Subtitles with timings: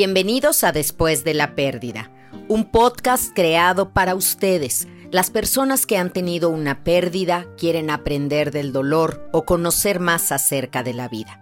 [0.00, 2.10] Bienvenidos a Después de la Pérdida,
[2.48, 8.72] un podcast creado para ustedes, las personas que han tenido una pérdida, quieren aprender del
[8.72, 11.38] dolor o conocer más acerca de la vida.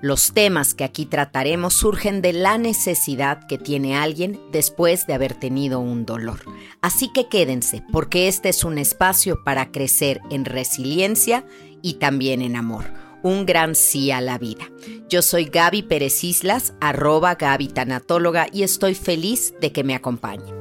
[0.00, 5.34] Los temas que aquí trataremos surgen de la necesidad que tiene alguien después de haber
[5.34, 6.40] tenido un dolor.
[6.80, 11.44] Así que quédense, porque este es un espacio para crecer en resiliencia
[11.82, 12.86] y también en amor
[13.22, 14.70] un gran sí a la vida.
[15.08, 20.56] Yo soy Gaby Pérez Islas, arroba Gaby Tanatóloga, y estoy feliz de que me acompañen.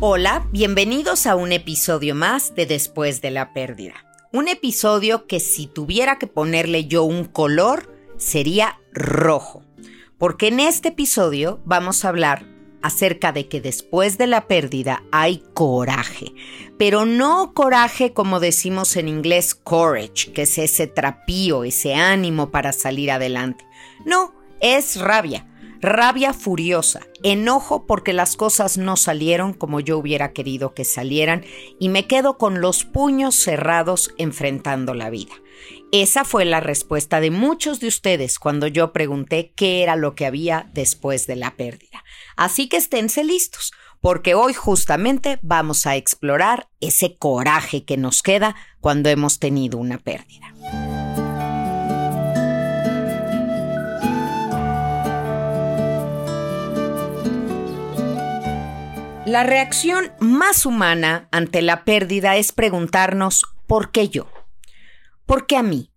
[0.00, 3.94] Hola, bienvenidos a un episodio más de Después de la Pérdida.
[4.32, 9.62] Un episodio que si tuviera que ponerle yo un color, sería rojo.
[10.18, 12.53] Porque en este episodio vamos a hablar
[12.84, 16.34] acerca de que después de la pérdida hay coraje,
[16.78, 22.74] pero no coraje como decimos en inglés courage, que es ese trapío, ese ánimo para
[22.74, 23.64] salir adelante.
[24.04, 25.48] No, es rabia,
[25.80, 31.42] rabia furiosa, enojo porque las cosas no salieron como yo hubiera querido que salieran
[31.80, 35.32] y me quedo con los puños cerrados enfrentando la vida.
[35.96, 40.26] Esa fue la respuesta de muchos de ustedes cuando yo pregunté qué era lo que
[40.26, 42.02] había después de la pérdida.
[42.34, 43.70] Así que esténse listos,
[44.00, 49.98] porque hoy justamente vamos a explorar ese coraje que nos queda cuando hemos tenido una
[49.98, 50.52] pérdida.
[59.26, 64.33] La reacción más humana ante la pérdida es preguntarnos ¿por qué yo?
[65.26, 65.90] ¿Por qué a mí?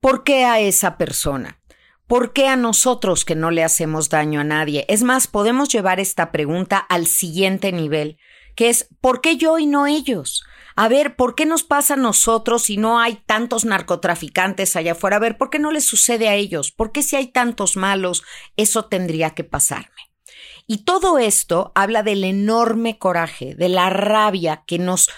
[0.00, 1.60] ¿Por qué a esa persona?
[2.06, 4.84] ¿Por qué a nosotros que no le hacemos daño a nadie?
[4.88, 8.18] Es más, podemos llevar esta pregunta al siguiente nivel,
[8.54, 10.44] que es ¿por qué yo y no ellos?
[10.76, 15.16] A ver, ¿por qué nos pasa a nosotros si no hay tantos narcotraficantes allá afuera?
[15.16, 16.70] A ver, ¿por qué no les sucede a ellos?
[16.70, 18.22] ¿Por qué si hay tantos malos,
[18.56, 20.12] eso tendría que pasarme?
[20.66, 25.10] Y todo esto habla del enorme coraje, de la rabia que nos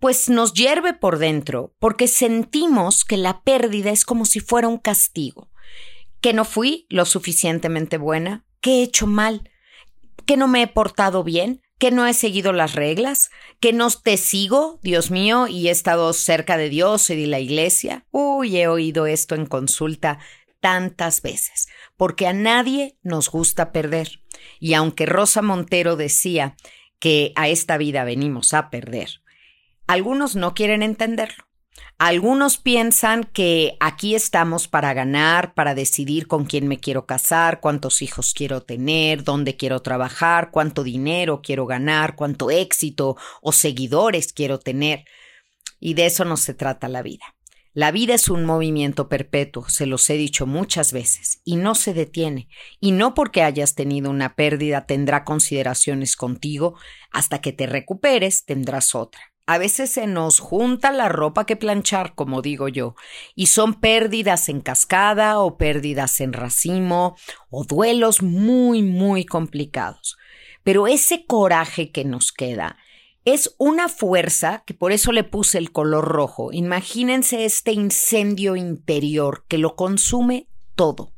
[0.00, 4.78] pues nos hierve por dentro, porque sentimos que la pérdida es como si fuera un
[4.78, 5.50] castigo,
[6.20, 9.50] que no fui lo suficientemente buena, que he hecho mal,
[10.26, 14.16] que no me he portado bien, que no he seguido las reglas, que no te
[14.16, 18.06] sigo, Dios mío, y he estado cerca de Dios y de la iglesia.
[18.10, 20.18] Uy, he oído esto en consulta
[20.60, 24.20] tantas veces, porque a nadie nos gusta perder.
[24.60, 26.54] Y aunque Rosa Montero decía
[26.98, 29.22] que a esta vida venimos a perder,
[29.90, 31.48] algunos no quieren entenderlo.
[31.98, 38.00] Algunos piensan que aquí estamos para ganar, para decidir con quién me quiero casar, cuántos
[38.00, 44.60] hijos quiero tener, dónde quiero trabajar, cuánto dinero quiero ganar, cuánto éxito o seguidores quiero
[44.60, 45.06] tener.
[45.80, 47.24] Y de eso no se trata la vida.
[47.72, 51.94] La vida es un movimiento perpetuo, se los he dicho muchas veces, y no se
[51.94, 52.48] detiene.
[52.78, 56.76] Y no porque hayas tenido una pérdida tendrá consideraciones contigo,
[57.10, 59.29] hasta que te recuperes tendrás otra.
[59.50, 62.94] A veces se nos junta la ropa que planchar, como digo yo,
[63.34, 67.16] y son pérdidas en cascada o pérdidas en racimo
[67.48, 70.16] o duelos muy, muy complicados.
[70.62, 72.76] Pero ese coraje que nos queda
[73.24, 76.52] es una fuerza que por eso le puse el color rojo.
[76.52, 80.46] Imagínense este incendio interior que lo consume
[80.76, 81.12] todo.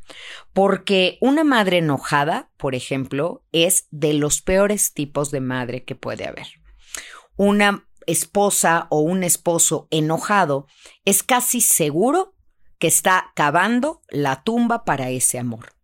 [0.55, 6.27] Porque una madre enojada, por ejemplo, es de los peores tipos de madre que puede
[6.27, 6.47] haber.
[7.37, 10.67] Una esposa o un esposo enojado,
[11.05, 12.35] es casi seguro
[12.79, 15.75] que está cavando la tumba para ese amor.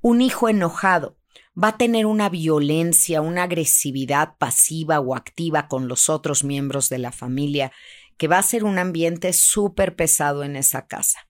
[0.00, 1.16] Un hijo enojado
[1.60, 6.98] va a tener una violencia, una agresividad pasiva o activa con los otros miembros de
[6.98, 7.72] la familia,
[8.16, 11.28] que va a ser un ambiente súper pesado en esa casa.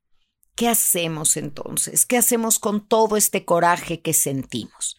[0.55, 2.07] ¿Qué hacemos entonces?
[2.07, 4.97] ¿Qué hacemos con todo este coraje que sentimos?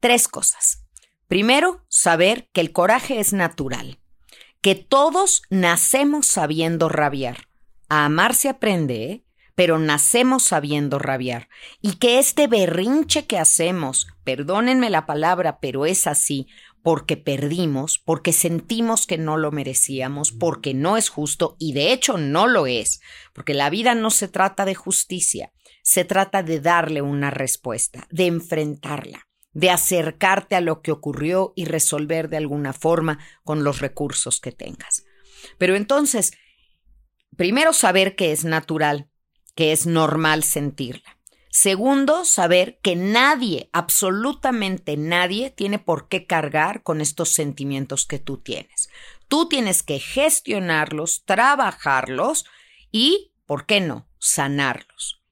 [0.00, 0.84] Tres cosas.
[1.26, 4.00] Primero, saber que el coraje es natural
[4.60, 7.48] que todos nacemos sabiendo rabiar.
[7.88, 9.24] A amar se aprende, ¿eh?
[9.54, 11.48] pero nacemos sabiendo rabiar.
[11.80, 16.46] Y que este berrinche que hacemos, perdónenme la palabra, pero es así,
[16.82, 22.18] porque perdimos, porque sentimos que no lo merecíamos, porque no es justo, y de hecho
[22.18, 23.00] no lo es,
[23.32, 25.52] porque la vida no se trata de justicia,
[25.82, 31.64] se trata de darle una respuesta, de enfrentarla de acercarte a lo que ocurrió y
[31.64, 35.04] resolver de alguna forma con los recursos que tengas.
[35.58, 36.32] Pero entonces,
[37.36, 39.08] primero saber que es natural,
[39.54, 41.18] que es normal sentirla.
[41.50, 48.38] Segundo, saber que nadie, absolutamente nadie, tiene por qué cargar con estos sentimientos que tú
[48.38, 48.90] tienes.
[49.28, 52.44] Tú tienes que gestionarlos, trabajarlos
[52.92, 54.08] y, ¿por qué no?
[54.18, 55.22] sanarlos.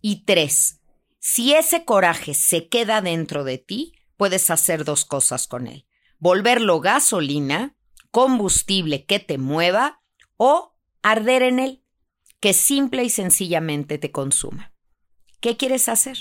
[0.00, 0.80] Y tres,
[1.24, 5.86] si ese coraje se queda dentro de ti, puedes hacer dos cosas con él.
[6.18, 7.76] Volverlo gasolina,
[8.10, 10.02] combustible que te mueva
[10.36, 11.84] o arder en él,
[12.40, 14.74] que simple y sencillamente te consuma.
[15.40, 16.18] ¿Qué quieres hacer?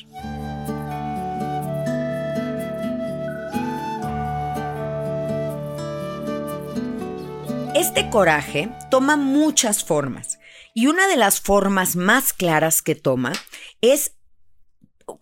[7.73, 10.37] Este coraje toma muchas formas
[10.75, 13.33] y una de las formas más claras que toma
[13.81, 14.20] es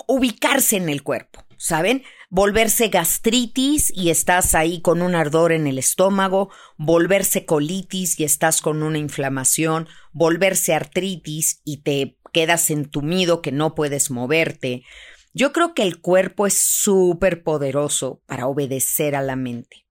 [0.07, 2.03] ubicarse en el cuerpo, ¿saben?
[2.29, 8.61] Volverse gastritis y estás ahí con un ardor en el estómago, volverse colitis y estás
[8.61, 14.83] con una inflamación, volverse artritis y te quedas entumido que no puedes moverte.
[15.33, 19.85] Yo creo que el cuerpo es súper poderoso para obedecer a la mente.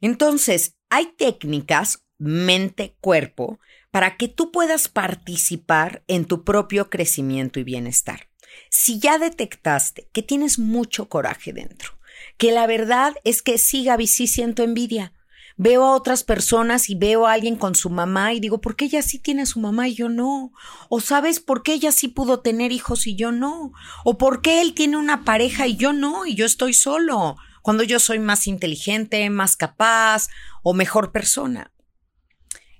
[0.00, 3.58] Entonces, hay técnicas mente-cuerpo
[3.90, 8.28] para que tú puedas participar en tu propio crecimiento y bienestar.
[8.76, 11.92] Si ya detectaste que tienes mucho coraje dentro,
[12.36, 15.12] que la verdad es que sí, Gaby, sí siento envidia.
[15.56, 18.86] Veo a otras personas y veo a alguien con su mamá y digo, ¿por qué
[18.86, 20.52] ella sí tiene su mamá y yo no?
[20.88, 23.72] O sabes por qué ella sí pudo tener hijos y yo no?
[24.04, 27.84] O por qué él tiene una pareja y yo no y yo estoy solo, cuando
[27.84, 30.30] yo soy más inteligente, más capaz
[30.64, 31.72] o mejor persona.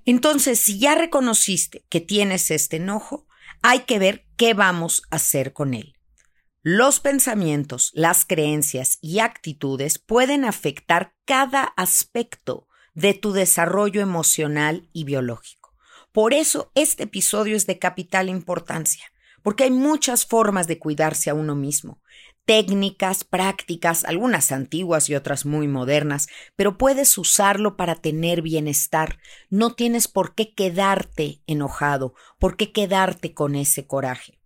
[0.05, 3.29] Entonces, si ya reconociste que tienes este enojo,
[3.67, 5.95] hay que ver qué vamos a hacer con él.
[6.61, 15.05] Los pensamientos, las creencias y actitudes pueden afectar cada aspecto de tu desarrollo emocional y
[15.05, 15.73] biológico.
[16.13, 19.11] Por eso este episodio es de capital importancia,
[19.43, 22.03] porque hay muchas formas de cuidarse a uno mismo,
[22.45, 29.19] técnicas, prácticas, algunas antiguas y otras muy modernas, pero puedes usarlo para tener bienestar.
[29.51, 34.39] No tienes por qué quedarte enojado, por qué quedarte con ese coraje.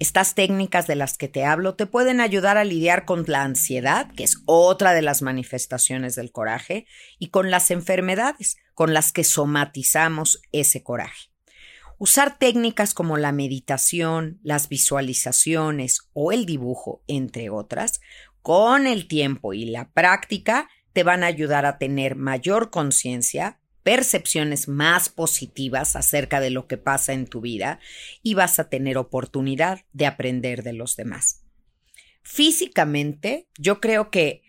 [0.00, 4.10] Estas técnicas de las que te hablo te pueden ayudar a lidiar con la ansiedad,
[4.16, 6.86] que es otra de las manifestaciones del coraje,
[7.18, 11.33] y con las enfermedades con las que somatizamos ese coraje.
[11.98, 18.00] Usar técnicas como la meditación, las visualizaciones o el dibujo, entre otras,
[18.42, 24.68] con el tiempo y la práctica te van a ayudar a tener mayor conciencia, percepciones
[24.68, 27.78] más positivas acerca de lo que pasa en tu vida
[28.22, 31.42] y vas a tener oportunidad de aprender de los demás.
[32.22, 34.42] Físicamente, yo creo que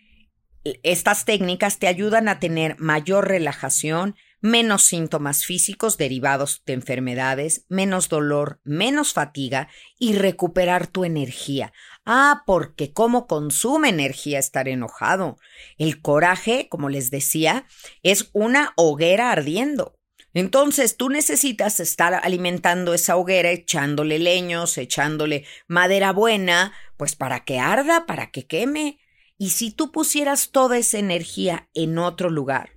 [0.82, 4.16] estas técnicas te ayudan a tener mayor relajación,
[4.46, 11.72] menos síntomas físicos derivados de enfermedades, menos dolor, menos fatiga y recuperar tu energía.
[12.04, 15.36] Ah, porque cómo consume energía estar enojado.
[15.78, 17.66] El coraje, como les decía,
[18.02, 19.98] es una hoguera ardiendo.
[20.32, 27.58] Entonces tú necesitas estar alimentando esa hoguera, echándole leños, echándole madera buena, pues para que
[27.58, 29.00] arda, para que queme.
[29.38, 32.75] Y si tú pusieras toda esa energía en otro lugar,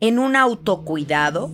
[0.00, 1.50] en un autocuidado,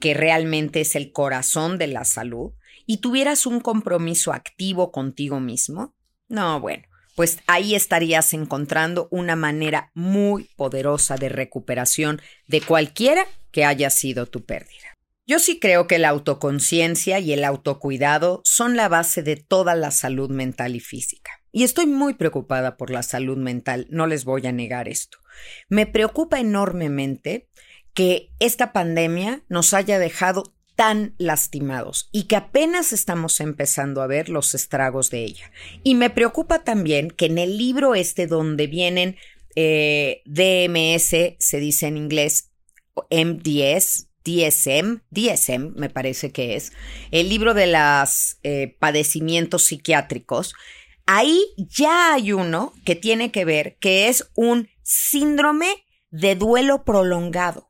[0.00, 2.52] que realmente es el corazón de la salud,
[2.86, 5.94] y tuvieras un compromiso activo contigo mismo,
[6.28, 6.84] no, bueno,
[7.16, 14.26] pues ahí estarías encontrando una manera muy poderosa de recuperación de cualquiera que haya sido
[14.26, 14.96] tu pérdida.
[15.26, 19.92] Yo sí creo que la autoconciencia y el autocuidado son la base de toda la
[19.92, 21.30] salud mental y física.
[21.52, 25.18] Y estoy muy preocupada por la salud mental, no les voy a negar esto.
[25.68, 27.48] Me preocupa enormemente
[27.94, 34.30] que esta pandemia nos haya dejado tan lastimados y que apenas estamos empezando a ver
[34.30, 35.52] los estragos de ella.
[35.82, 39.16] Y me preocupa también que en el libro este donde vienen
[39.56, 42.50] eh, DMS, se dice en inglés
[43.10, 46.72] MDS, DSM, DSM me parece que es,
[47.10, 50.54] el libro de los eh, padecimientos psiquiátricos,
[51.06, 57.68] ahí ya hay uno que tiene que ver que es un síndrome de duelo prolongado.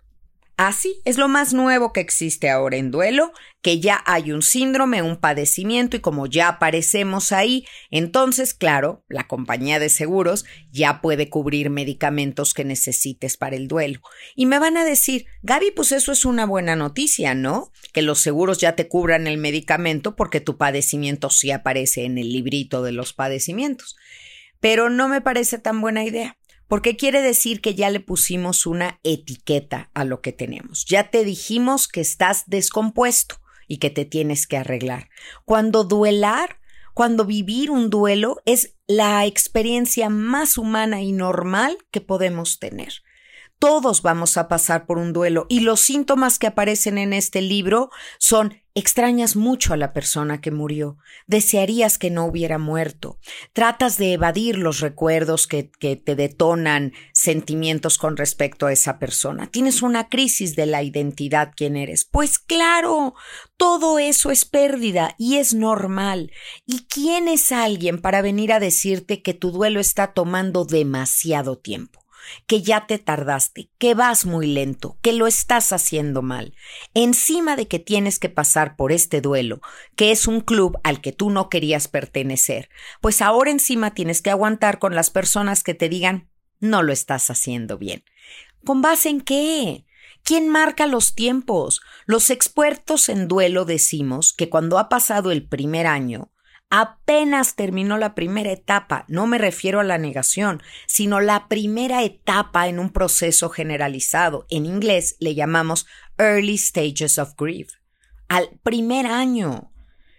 [0.56, 5.02] Así es lo más nuevo que existe ahora en duelo, que ya hay un síndrome,
[5.02, 11.28] un padecimiento y como ya aparecemos ahí, entonces, claro, la compañía de seguros ya puede
[11.28, 14.00] cubrir medicamentos que necesites para el duelo.
[14.34, 17.70] Y me van a decir, Gaby, pues eso es una buena noticia, ¿no?
[17.92, 22.32] Que los seguros ya te cubran el medicamento porque tu padecimiento sí aparece en el
[22.32, 23.96] librito de los padecimientos.
[24.58, 26.36] Pero no me parece tan buena idea
[26.70, 30.84] porque quiere decir que ya le pusimos una etiqueta a lo que tenemos.
[30.84, 35.08] Ya te dijimos que estás descompuesto y que te tienes que arreglar.
[35.44, 36.60] Cuando duelar,
[36.94, 43.02] cuando vivir un duelo es la experiencia más humana y normal que podemos tener.
[43.60, 47.90] Todos vamos a pasar por un duelo y los síntomas que aparecen en este libro
[48.18, 53.18] son extrañas mucho a la persona que murió, desearías que no hubiera muerto,
[53.52, 59.82] tratas de evadir los recuerdos que, te detonan sentimientos con respecto a esa persona, tienes
[59.82, 62.06] una crisis de la identidad quién eres.
[62.06, 63.14] Pues claro,
[63.58, 66.32] todo eso es pérdida y es normal.
[66.64, 71.99] ¿Y quién es alguien para venir a decirte que tu duelo está tomando demasiado tiempo?
[72.46, 76.54] Que ya te tardaste, que vas muy lento, que lo estás haciendo mal.
[76.94, 79.60] Encima de que tienes que pasar por este duelo,
[79.96, 82.68] que es un club al que tú no querías pertenecer,
[83.00, 86.28] pues ahora encima tienes que aguantar con las personas que te digan
[86.60, 88.04] no lo estás haciendo bien.
[88.64, 89.86] ¿Con base en qué?
[90.22, 91.80] ¿Quién marca los tiempos?
[92.04, 96.30] Los expertos en duelo decimos que cuando ha pasado el primer año,
[96.72, 102.68] Apenas terminó la primera etapa, no me refiero a la negación, sino la primera etapa
[102.68, 104.46] en un proceso generalizado.
[104.50, 105.86] En inglés le llamamos
[106.16, 107.72] Early Stages of Grief.
[108.28, 109.72] Al primer año.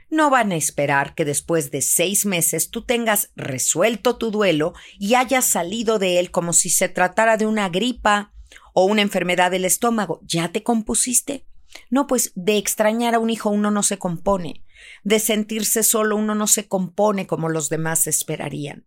[0.09, 5.15] No van a esperar que después de seis meses tú tengas resuelto tu duelo y
[5.15, 8.33] hayas salido de él como si se tratara de una gripa
[8.73, 10.19] o una enfermedad del estómago.
[10.23, 11.45] ¿Ya te compusiste?
[11.89, 14.65] No, pues de extrañar a un hijo uno no se compone.
[15.03, 18.85] De sentirse solo uno no se compone como los demás esperarían.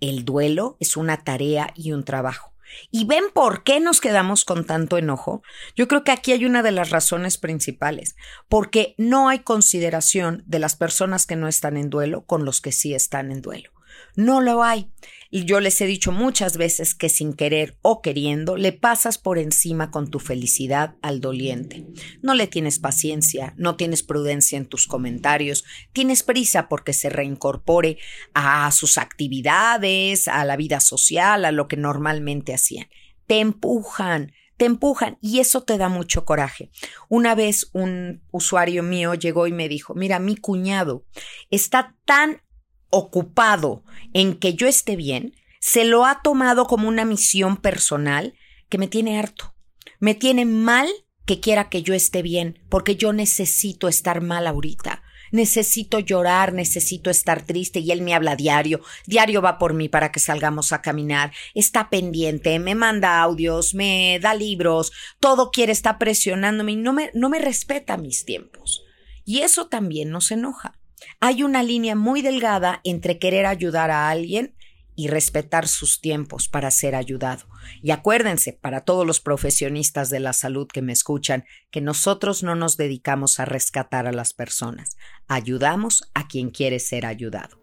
[0.00, 2.52] El duelo es una tarea y un trabajo.
[2.90, 5.42] ¿Y ven por qué nos quedamos con tanto enojo?
[5.74, 8.14] Yo creo que aquí hay una de las razones principales,
[8.48, 12.72] porque no hay consideración de las personas que no están en duelo con los que
[12.72, 13.70] sí están en duelo.
[14.16, 14.90] No lo hay.
[15.30, 19.38] Y yo les he dicho muchas veces que sin querer o queriendo le pasas por
[19.38, 21.86] encima con tu felicidad al doliente.
[22.22, 27.98] No le tienes paciencia, no tienes prudencia en tus comentarios, tienes prisa porque se reincorpore
[28.32, 32.88] a sus actividades, a la vida social, a lo que normalmente hacían.
[33.26, 36.70] Te empujan, te empujan y eso te da mucho coraje.
[37.08, 41.04] Una vez un usuario mío llegó y me dijo, mira, mi cuñado
[41.50, 42.42] está tan
[42.90, 48.34] ocupado en que yo esté bien, se lo ha tomado como una misión personal
[48.68, 49.54] que me tiene harto.
[50.00, 50.88] Me tiene mal
[51.26, 55.02] que quiera que yo esté bien, porque yo necesito estar mal ahorita.
[55.30, 58.80] Necesito llorar, necesito estar triste y él me habla diario.
[59.06, 61.32] Diario va por mí para que salgamos a caminar.
[61.54, 64.90] Está pendiente, me manda audios, me da libros,
[65.20, 68.82] todo quiere, está presionándome y no me, no me respeta mis tiempos.
[69.24, 70.78] Y eso también nos enoja.
[71.20, 74.54] Hay una línea muy delgada entre querer ayudar a alguien
[74.98, 77.46] y respetar sus tiempos para ser ayudado.
[77.82, 82.56] Y acuérdense, para todos los profesionistas de la salud que me escuchan, que nosotros no
[82.56, 84.96] nos dedicamos a rescatar a las personas,
[85.28, 87.60] ayudamos a quien quiere ser ayudado.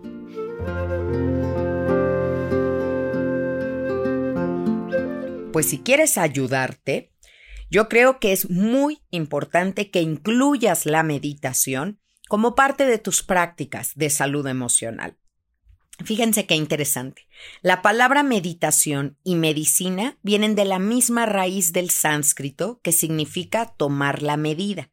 [5.54, 7.14] Pues si quieres ayudarte,
[7.70, 12.01] yo creo que es muy importante que incluyas la meditación
[12.32, 15.18] como parte de tus prácticas de salud emocional.
[16.02, 17.28] Fíjense qué interesante.
[17.62, 24.22] La palabra meditación y medicina vienen de la misma raíz del sánscrito que significa tomar
[24.22, 24.92] la medida.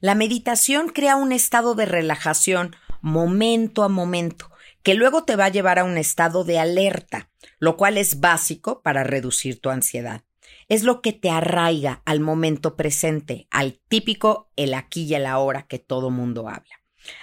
[0.00, 4.50] La meditación crea un estado de relajación momento a momento,
[4.82, 8.80] que luego te va a llevar a un estado de alerta, lo cual es básico
[8.80, 10.22] para reducir tu ansiedad.
[10.70, 15.66] Es lo que te arraiga al momento presente, al típico el aquí y el ahora
[15.66, 16.80] que todo mundo habla.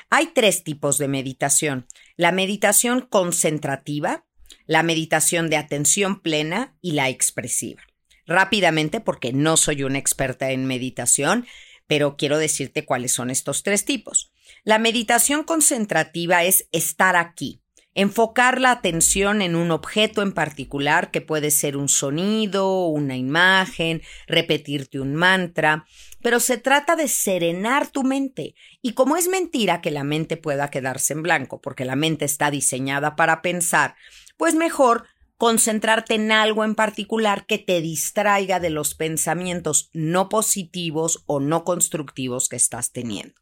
[0.09, 1.87] Hay tres tipos de meditación.
[2.17, 4.25] La meditación concentrativa,
[4.65, 7.81] la meditación de atención plena y la expresiva.
[8.25, 11.47] Rápidamente, porque no soy una experta en meditación,
[11.87, 14.33] pero quiero decirte cuáles son estos tres tipos.
[14.65, 17.61] La meditación concentrativa es estar aquí,
[17.97, 24.03] enfocar la atención en un objeto en particular que puede ser un sonido, una imagen,
[24.27, 25.87] repetirte un mantra,
[26.21, 28.53] pero se trata de serenar tu mente.
[28.83, 32.51] Y como es mentira que la mente pueda quedarse en blanco, porque la mente está
[32.51, 33.95] diseñada para pensar,
[34.37, 35.05] pues mejor
[35.39, 41.63] concentrarte en algo en particular que te distraiga de los pensamientos no positivos o no
[41.63, 43.41] constructivos que estás teniendo.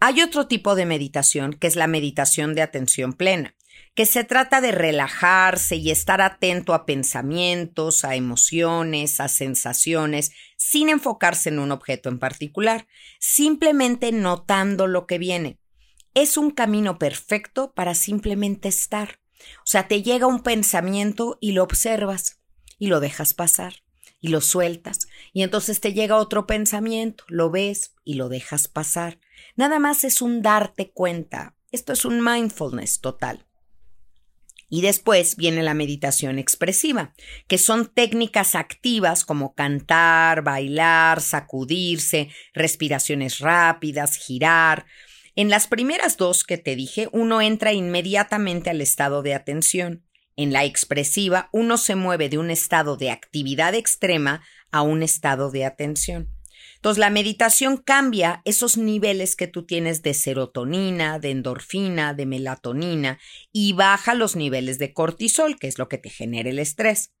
[0.00, 3.54] Hay otro tipo de meditación que es la meditación de atención plena.
[3.94, 10.88] Que se trata de relajarse y estar atento a pensamientos, a emociones, a sensaciones, sin
[10.88, 12.86] enfocarse en un objeto en particular,
[13.18, 15.58] simplemente notando lo que viene.
[16.14, 19.20] Es un camino perfecto para simplemente estar.
[19.58, 22.40] O sea, te llega un pensamiento y lo observas
[22.78, 23.74] y lo dejas pasar
[24.20, 25.08] y lo sueltas.
[25.32, 29.18] Y entonces te llega otro pensamiento, lo ves y lo dejas pasar.
[29.56, 31.56] Nada más es un darte cuenta.
[31.70, 33.46] Esto es un mindfulness total.
[34.70, 37.12] Y después viene la meditación expresiva,
[37.48, 44.86] que son técnicas activas como cantar, bailar, sacudirse, respiraciones rápidas, girar.
[45.34, 50.06] En las primeras dos que te dije, uno entra inmediatamente al estado de atención.
[50.36, 55.50] En la expresiva, uno se mueve de un estado de actividad extrema a un estado
[55.50, 56.28] de atención.
[56.80, 63.18] Entonces, la meditación cambia esos niveles que tú tienes de serotonina, de endorfina, de melatonina
[63.52, 67.12] y baja los niveles de cortisol, que es lo que te genera el estrés.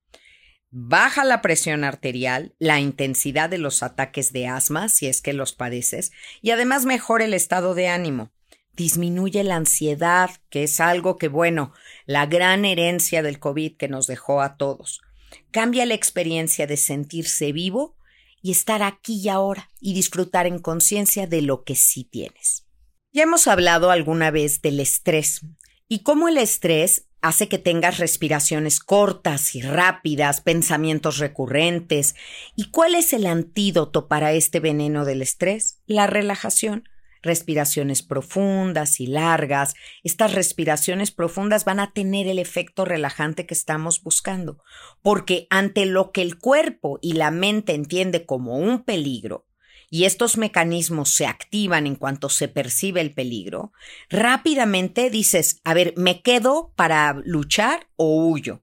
[0.70, 5.52] Baja la presión arterial, la intensidad de los ataques de asma, si es que los
[5.52, 8.32] padeces, y además mejora el estado de ánimo.
[8.72, 11.74] Disminuye la ansiedad, que es algo que, bueno,
[12.06, 15.02] la gran herencia del COVID que nos dejó a todos.
[15.50, 17.98] Cambia la experiencia de sentirse vivo
[18.42, 22.66] y estar aquí y ahora y disfrutar en conciencia de lo que sí tienes.
[23.12, 25.40] Ya hemos hablado alguna vez del estrés
[25.88, 32.14] y cómo el estrés hace que tengas respiraciones cortas y rápidas, pensamientos recurrentes.
[32.56, 35.80] ¿Y cuál es el antídoto para este veneno del estrés?
[35.86, 36.88] La relajación
[37.22, 39.74] respiraciones profundas y largas.
[40.02, 44.62] Estas respiraciones profundas van a tener el efecto relajante que estamos buscando,
[45.02, 49.46] porque ante lo que el cuerpo y la mente entiende como un peligro,
[49.92, 53.72] y estos mecanismos se activan en cuanto se percibe el peligro,
[54.08, 58.62] rápidamente dices, a ver, ¿me quedo para luchar o huyo?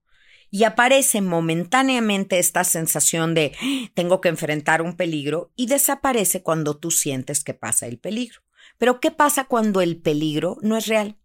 [0.49, 3.51] y aparece momentáneamente esta sensación de
[3.93, 8.46] tengo que enfrentar un peligro y desaparece cuando tú sientes que pasa el peligro.
[8.77, 11.17] Pero ¿qué pasa cuando el peligro no es real?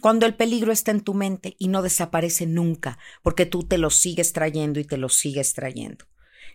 [0.00, 3.90] Cuando el peligro está en tu mente y no desaparece nunca, porque tú te lo
[3.90, 6.06] sigues trayendo y te lo sigues trayendo.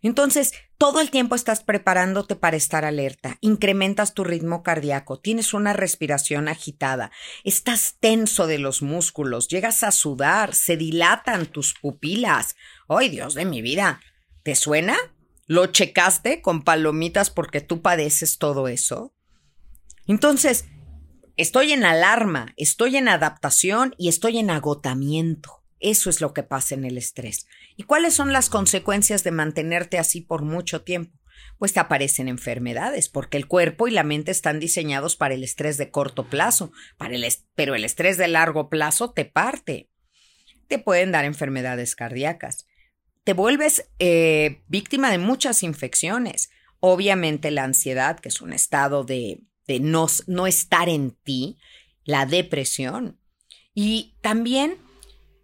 [0.02, 5.74] Entonces, todo el tiempo estás preparándote para estar alerta, incrementas tu ritmo cardíaco, tienes una
[5.74, 7.12] respiración agitada,
[7.44, 12.56] estás tenso de los músculos, llegas a sudar, se dilatan tus pupilas.
[12.88, 14.02] ¡Ay, Dios de mi vida!
[14.44, 14.96] ¿Te suena?
[15.48, 19.15] ¿Lo checaste con palomitas porque tú padeces todo eso?
[20.08, 20.66] Entonces,
[21.38, 25.64] estoy en alarma, estoy en adaptación y estoy en agotamiento.
[25.80, 27.48] Eso es lo que pasa en el estrés.
[27.76, 31.20] ¿Y cuáles son las consecuencias de mantenerte así por mucho tiempo?
[31.58, 35.78] Pues te aparecen enfermedades, porque el cuerpo y la mente están diseñados para el estrés
[35.78, 39.90] de corto plazo, para el pero el estrés de largo plazo te parte.
[40.68, 42.66] Te pueden dar enfermedades cardíacas.
[43.24, 46.50] Te vuelves eh, víctima de muchas infecciones.
[46.80, 51.58] Obviamente la ansiedad, que es un estado de de no, no estar en ti,
[52.04, 53.20] la depresión.
[53.74, 54.78] Y también,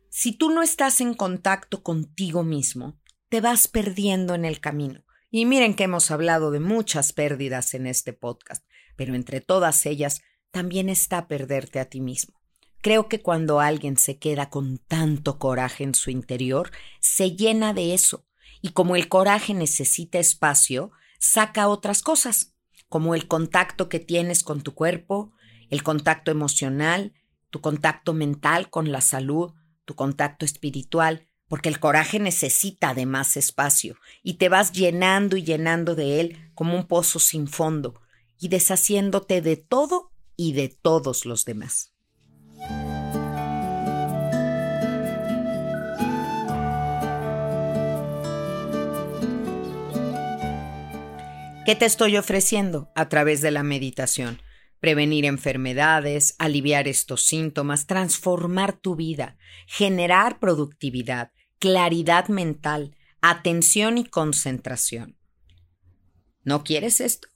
[0.10, 5.04] si tú no estás en contacto contigo mismo, te vas perdiendo en el camino.
[5.30, 8.66] Y miren que hemos hablado de muchas pérdidas en este podcast,
[8.98, 12.42] pero entre todas ellas también está perderte a ti mismo.
[12.82, 17.94] Creo que cuando alguien se queda con tanto coraje en su interior, se llena de
[17.94, 18.26] eso,
[18.62, 22.51] y como el coraje necesita espacio, saca otras cosas,
[22.92, 25.32] como el contacto que tienes con tu cuerpo,
[25.70, 27.14] el contacto emocional,
[27.50, 29.54] tu contacto mental con la salud,
[29.86, 35.44] tu contacto espiritual, porque el coraje necesita de más espacio y te vas llenando y
[35.44, 38.02] llenando de él como un pozo sin fondo
[38.38, 41.91] y deshaciéndote de todo y de todos los demás.
[51.64, 54.42] ¿Qué te estoy ofreciendo a través de la meditación?
[54.80, 65.20] Prevenir enfermedades, aliviar estos síntomas, transformar tu vida, generar productividad, claridad mental, atención y concentración.
[66.44, 67.28] ¿No quieres esto?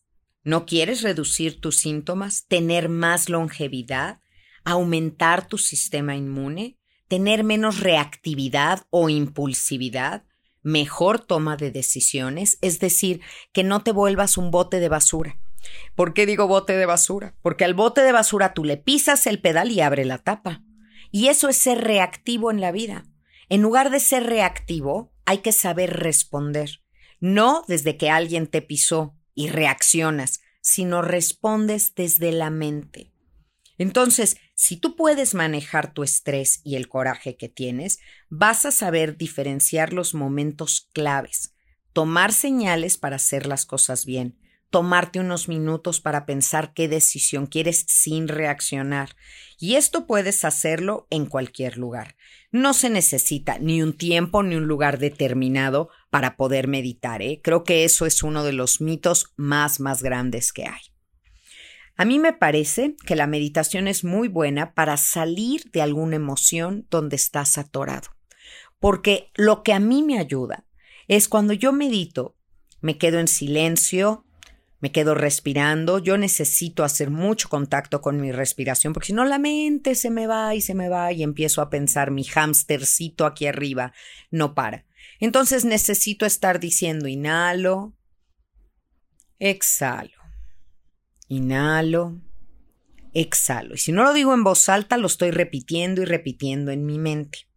[0.43, 4.21] ¿No quieres reducir tus síntomas, tener más longevidad,
[4.63, 10.25] aumentar tu sistema inmune, tener menos reactividad o impulsividad,
[10.65, 13.21] mejor toma de decisiones, es decir,
[13.53, 15.37] que no te vuelvas un bote de basura.
[15.93, 17.35] ¿Por qué digo bote de basura?
[17.43, 20.63] Porque al bote de basura tú le pisas el pedal y abre la tapa.
[21.11, 23.05] Y eso es ser reactivo en la vida.
[23.47, 26.81] En lugar de ser reactivo, hay que saber responder.
[27.19, 33.13] No desde que alguien te pisó y reaccionas, sino respondes desde la mente.
[33.77, 39.17] Entonces, Si tú puedes manejar tu estrés y el coraje que tienes, vas a saber
[39.17, 41.53] diferenciar los momentos claves,
[41.91, 44.39] tomar señales para hacer las cosas bien,
[44.69, 49.17] tomarte unos minutos para pensar qué decisión quieres sin reaccionar.
[49.59, 52.15] Y esto puedes hacerlo en cualquier lugar.
[52.49, 57.21] No se necesita ni un tiempo ni un lugar determinado para poder meditar.
[57.21, 57.41] ¿eh?
[57.43, 60.94] Creo que eso es uno de los mitos más, más grandes que hay.
[61.97, 66.85] A mí me parece que la meditación es muy buena para salir de alguna emoción
[66.89, 68.09] donde estás atorado.
[68.79, 70.65] Porque lo que a mí me ayuda
[71.07, 72.35] es cuando yo medito,
[72.81, 74.25] me quedo en silencio,
[74.79, 79.39] me quedo respirando, yo necesito hacer mucho contacto con mi respiración, porque si no la
[79.39, 83.47] mente se me va y se me va y empiezo a pensar mi hamstercito aquí
[83.47, 83.93] arriba
[84.31, 84.85] no para.
[85.19, 87.93] Entonces necesito estar diciendo inhalo,
[89.39, 90.24] exhalo,
[91.27, 92.19] inhalo,
[93.13, 93.75] exhalo.
[93.75, 96.99] Y si no lo digo en voz alta, lo estoy repitiendo y repitiendo en mi
[96.99, 97.47] mente.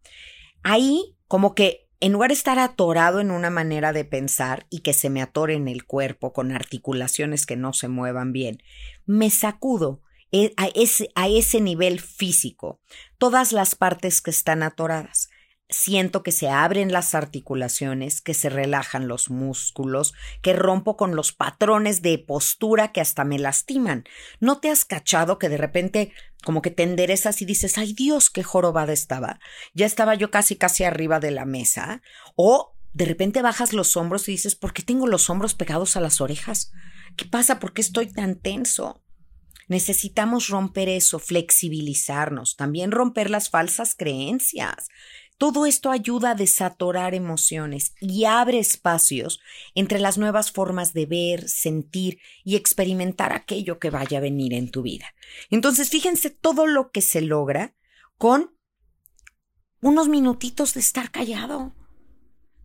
[0.63, 4.93] Ahí como que en lugar de estar atorado en una manera de pensar y que
[4.93, 8.63] se me atore en el cuerpo con articulaciones que no se muevan bien,
[9.05, 10.01] me sacudo
[10.31, 12.79] e, a ese, a ese nivel físico
[13.17, 15.28] todas las partes que están atoradas
[15.69, 21.31] siento que se abren las articulaciones, que se relajan los músculos, que rompo con los
[21.31, 24.03] patrones de postura que hasta me lastiman.
[24.39, 26.11] ¿No te has cachado que de repente
[26.43, 29.39] como que te enderezas y dices, ay Dios, qué jorobada estaba?
[29.73, 32.01] Ya estaba yo casi casi arriba de la mesa.
[32.35, 36.01] O de repente bajas los hombros y dices, ¿por qué tengo los hombros pegados a
[36.01, 36.71] las orejas?
[37.15, 37.59] ¿Qué pasa?
[37.59, 39.03] ¿Por qué estoy tan tenso?
[39.67, 44.87] Necesitamos romper eso, flexibilizarnos, también romper las falsas creencias.
[45.39, 49.39] Todo esto ayuda a desatorar emociones y abre espacios
[49.73, 54.69] entre las nuevas formas de ver, sentir y experimentar aquello que vaya a venir en
[54.69, 55.05] tu vida.
[55.49, 57.73] Entonces, fíjense todo lo que se logra
[58.17, 58.53] con
[59.81, 61.73] unos minutitos de estar callado,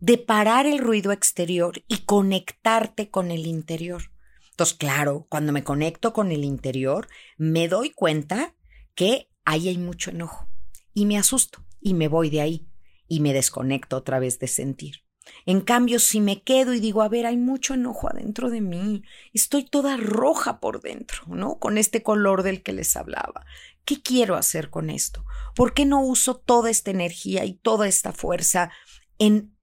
[0.01, 4.11] de parar el ruido exterior y conectarte con el interior.
[4.51, 7.07] Entonces, claro, cuando me conecto con el interior,
[7.37, 8.53] me doy cuenta
[8.95, 10.49] que ahí hay mucho enojo
[10.93, 12.67] y me asusto y me voy de ahí
[13.07, 15.03] y me desconecto otra vez de sentir.
[15.45, 19.03] En cambio, si me quedo y digo, a ver, hay mucho enojo adentro de mí,
[19.33, 21.59] estoy toda roja por dentro, ¿no?
[21.59, 23.45] Con este color del que les hablaba.
[23.85, 25.25] ¿Qué quiero hacer con esto?
[25.55, 28.71] ¿Por qué no uso toda esta energía y toda esta fuerza
[29.19, 29.55] en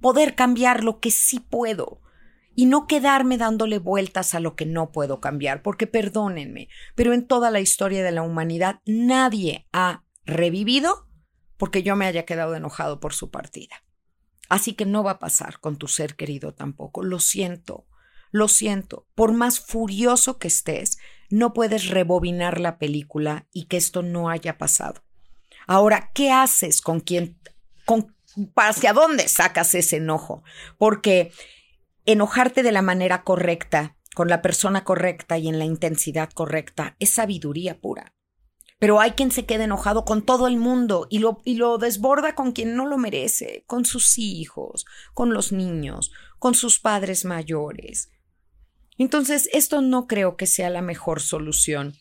[0.00, 2.00] poder cambiar lo que sí puedo?
[2.54, 7.26] Y no quedarme dándole vueltas a lo que no puedo cambiar, porque perdónenme, pero en
[7.26, 11.05] toda la historia de la humanidad nadie ha revivido
[11.56, 13.82] porque yo me haya quedado enojado por su partida.
[14.48, 17.02] Así que no va a pasar con tu ser querido tampoco.
[17.02, 17.86] Lo siento,
[18.30, 19.06] lo siento.
[19.14, 20.98] Por más furioso que estés,
[21.30, 25.02] no puedes rebobinar la película y que esto no haya pasado.
[25.66, 27.38] Ahora, ¿qué haces con quien,
[27.84, 28.14] con,
[28.54, 30.44] hacia dónde sacas ese enojo?
[30.78, 31.32] Porque
[32.04, 37.10] enojarte de la manera correcta, con la persona correcta y en la intensidad correcta, es
[37.10, 38.14] sabiduría pura.
[38.78, 42.34] Pero hay quien se queda enojado con todo el mundo y lo, y lo desborda
[42.34, 44.84] con quien no lo merece, con sus hijos,
[45.14, 48.10] con los niños, con sus padres mayores.
[48.98, 51.94] Entonces, esto no creo que sea la mejor solución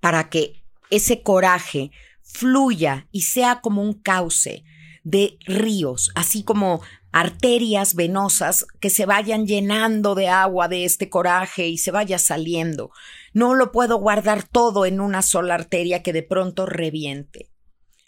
[0.00, 1.90] para que ese coraje
[2.22, 4.64] fluya y sea como un cauce
[5.02, 6.82] de ríos, así como
[7.12, 12.90] arterias venosas que se vayan llenando de agua de este coraje y se vaya saliendo.
[13.34, 17.50] No lo puedo guardar todo en una sola arteria que de pronto reviente.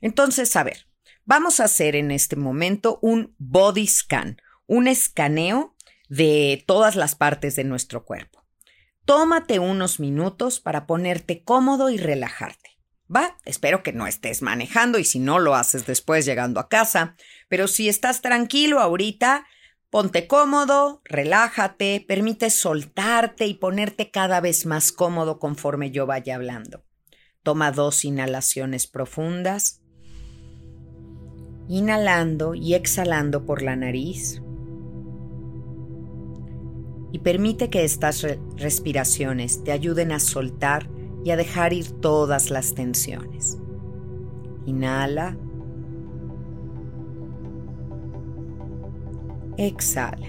[0.01, 0.87] Entonces, a ver,
[1.25, 5.77] vamos a hacer en este momento un body scan, un escaneo
[6.09, 8.47] de todas las partes de nuestro cuerpo.
[9.05, 12.79] Tómate unos minutos para ponerte cómodo y relajarte.
[13.15, 17.17] Va, espero que no estés manejando y si no lo haces después llegando a casa,
[17.49, 19.47] pero si estás tranquilo ahorita,
[19.97, 26.85] ponte cómodo, relájate, permite soltarte y ponerte cada vez más cómodo conforme yo vaya hablando.
[27.43, 29.81] Toma dos inhalaciones profundas,
[31.67, 34.43] inhalando y exhalando por la nariz.
[37.13, 38.27] Y permite que estas
[38.59, 40.91] respiraciones te ayuden a soltar
[41.25, 43.57] y a dejar ir todas las tensiones.
[44.67, 45.39] Inhala.
[49.59, 50.29] Exhala.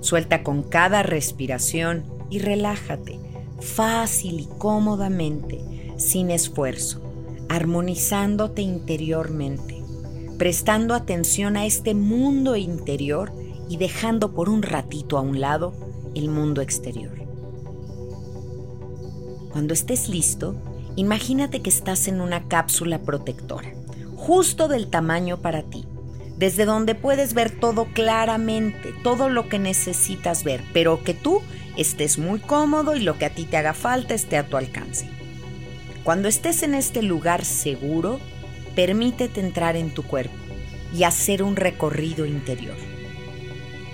[0.00, 3.18] Suelta con cada respiración y relájate,
[3.60, 5.60] fácil y cómodamente,
[5.96, 7.00] sin esfuerzo,
[7.48, 9.82] armonizándote interiormente,
[10.38, 13.32] prestando atención a este mundo interior
[13.68, 15.72] y dejando por un ratito a un lado
[16.14, 17.18] el mundo exterior.
[19.52, 20.54] Cuando estés listo,
[20.96, 23.72] imagínate que estás en una cápsula protectora,
[24.18, 25.86] justo del tamaño para ti,
[26.36, 31.40] desde donde puedes ver todo claramente, todo lo que necesitas ver, pero que tú
[31.76, 35.08] estés muy cómodo y lo que a ti te haga falta esté a tu alcance.
[36.02, 38.18] Cuando estés en este lugar seguro,
[38.74, 40.34] permítete entrar en tu cuerpo
[40.92, 42.76] y hacer un recorrido interior.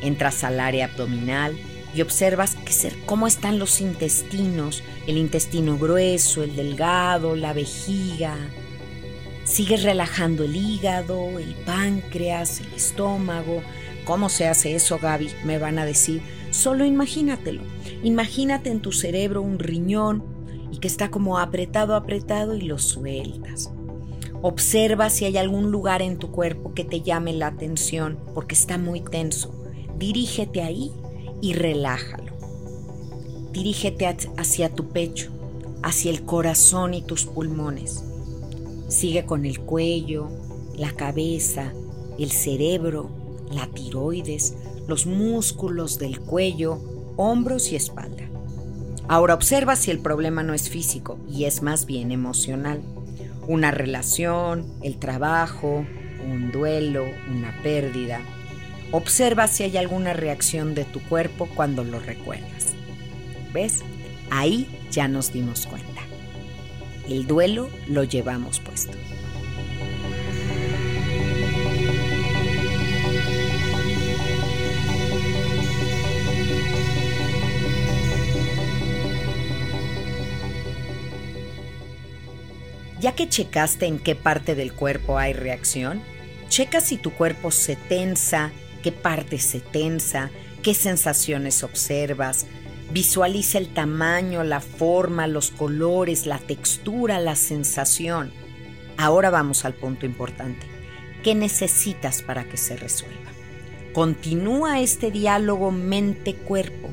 [0.03, 1.57] Entras al área abdominal
[1.95, 2.57] y observas
[3.05, 8.37] cómo están los intestinos, el intestino grueso, el delgado, la vejiga.
[9.45, 13.63] Sigues relajando el hígado, el páncreas, el estómago.
[14.05, 15.29] ¿Cómo se hace eso, Gaby?
[15.45, 16.23] Me van a decir.
[16.51, 17.63] Solo imagínatelo.
[18.03, 20.25] Imagínate en tu cerebro un riñón
[20.73, 23.71] y que está como apretado, apretado y lo sueltas.
[24.41, 28.79] Observa si hay algún lugar en tu cuerpo que te llame la atención porque está
[28.79, 29.55] muy tenso.
[29.99, 30.91] Dirígete ahí
[31.43, 32.33] y relájalo.
[33.53, 35.31] Dirígete hacia tu pecho,
[35.83, 38.05] hacia el corazón y tus pulmones.
[38.95, 40.29] Sigue con el cuello,
[40.77, 41.73] la cabeza,
[42.17, 43.11] el cerebro,
[43.51, 44.55] la tiroides,
[44.87, 46.79] los músculos del cuello,
[47.17, 48.23] hombros y espalda.
[49.09, 52.83] Ahora observa si el problema no es físico y es más bien emocional
[53.49, 55.85] una relación, el trabajo,
[56.25, 58.21] un duelo, una pérdida.
[58.93, 62.75] Observa si hay alguna reacción de tu cuerpo cuando lo recuerdas.
[63.53, 63.81] ¿Ves?
[64.31, 65.94] Ahí ya nos dimos cuenta.
[67.09, 68.97] El duelo lo llevamos puesto.
[83.01, 86.03] Ya que checaste en qué parte del cuerpo hay reacción,
[86.49, 88.51] checa si tu cuerpo se tensa,
[88.83, 90.31] qué parte se tensa,
[90.63, 92.47] qué sensaciones observas.
[92.95, 98.31] Visualiza el tamaño, la forma, los colores, la textura, la sensación.
[98.97, 100.65] Ahora vamos al punto importante.
[101.25, 103.33] ¿Qué necesitas para que se resuelva?
[103.93, 106.89] Continúa este diálogo mente-cuerpo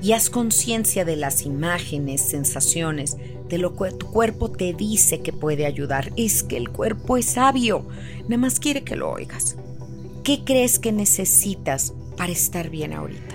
[0.00, 3.18] y haz conciencia de las imágenes, sensaciones,
[3.50, 6.14] de lo que tu cuerpo te dice que puede ayudar.
[6.16, 7.86] Es que el cuerpo es sabio,
[8.22, 9.56] nada más quiere que lo oigas.
[10.24, 13.31] ¿Qué crees que necesitas para estar bien ahorita?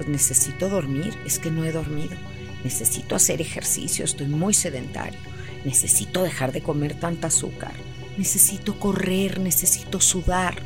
[0.00, 2.16] Pues necesito dormir, es que no he dormido.
[2.64, 5.20] Necesito hacer ejercicio, estoy muy sedentario.
[5.66, 7.74] Necesito dejar de comer tanta azúcar.
[8.16, 10.62] Necesito correr, necesito sudar.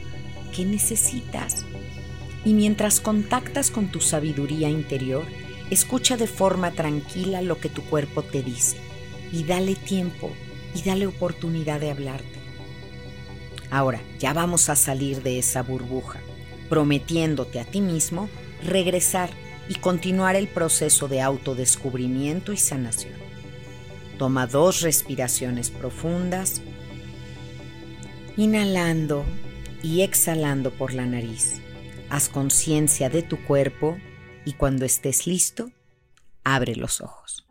[0.54, 1.66] ¿Qué necesitas?
[2.44, 5.24] Y mientras contactas con tu sabiduría interior,
[5.70, 8.76] Escucha de forma tranquila lo que tu cuerpo te dice
[9.32, 10.30] y dale tiempo
[10.74, 12.38] y dale oportunidad de hablarte.
[13.70, 16.20] Ahora, ya vamos a salir de esa burbuja,
[16.68, 18.28] prometiéndote a ti mismo
[18.64, 19.30] regresar
[19.68, 23.14] y continuar el proceso de autodescubrimiento y sanación.
[24.18, 26.62] Toma dos respiraciones profundas,
[28.36, 29.24] inhalando
[29.82, 31.60] y exhalando por la nariz.
[32.10, 33.96] Haz conciencia de tu cuerpo
[34.44, 35.70] y cuando estés listo,
[36.44, 37.43] abre los ojos.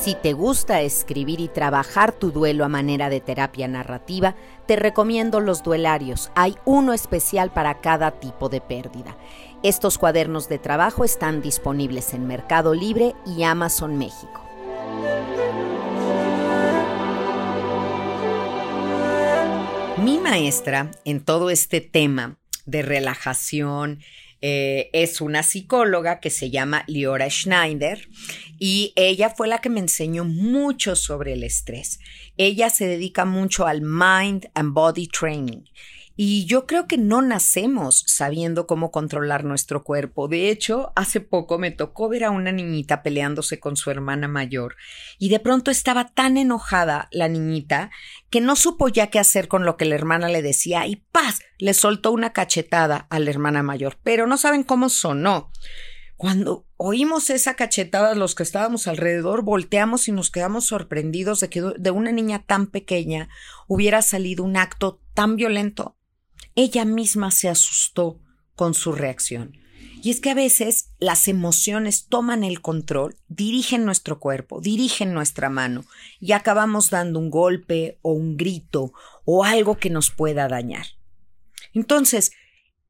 [0.00, 4.34] Si te gusta escribir y trabajar tu duelo a manera de terapia narrativa,
[4.64, 6.30] te recomiendo los duelarios.
[6.34, 9.18] Hay uno especial para cada tipo de pérdida.
[9.62, 14.40] Estos cuadernos de trabajo están disponibles en Mercado Libre y Amazon México.
[19.98, 23.98] Mi maestra en todo este tema de relajación
[24.42, 28.08] eh, es una psicóloga que se llama Liora Schneider
[28.58, 31.98] y ella fue la que me enseñó mucho sobre el estrés.
[32.36, 35.64] Ella se dedica mucho al mind and body training
[36.22, 40.28] y yo creo que no nacemos sabiendo cómo controlar nuestro cuerpo.
[40.28, 44.76] De hecho, hace poco me tocó ver a una niñita peleándose con su hermana mayor
[45.18, 47.90] y de pronto estaba tan enojada la niñita
[48.28, 51.40] que no supo ya qué hacer con lo que la hermana le decía y ¡paz!
[51.56, 53.96] le soltó una cachetada a la hermana mayor.
[54.02, 55.50] Pero no saben cómo sonó.
[56.18, 61.62] Cuando oímos esa cachetada, los que estábamos alrededor volteamos y nos quedamos sorprendidos de que
[61.78, 63.30] de una niña tan pequeña
[63.68, 65.96] hubiera salido un acto tan violento
[66.54, 68.20] ella misma se asustó
[68.54, 69.56] con su reacción.
[70.02, 75.50] Y es que a veces las emociones toman el control, dirigen nuestro cuerpo, dirigen nuestra
[75.50, 75.84] mano
[76.20, 78.92] y acabamos dando un golpe o un grito
[79.24, 80.86] o algo que nos pueda dañar.
[81.74, 82.32] Entonces,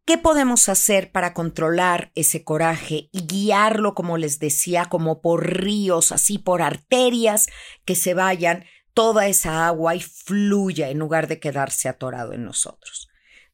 [0.05, 6.13] ¿qué podemos hacer para controlar ese coraje y guiarlo, como les decía, como por ríos,
[6.13, 7.49] así por arterias,
[7.85, 13.10] que se vayan toda esa agua y fluya en lugar de quedarse atorado en nosotros?